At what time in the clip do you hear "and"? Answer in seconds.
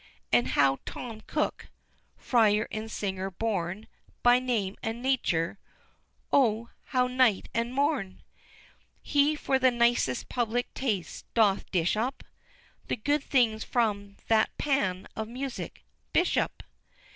0.33-0.47, 2.71-2.89, 4.81-4.99, 7.53-7.71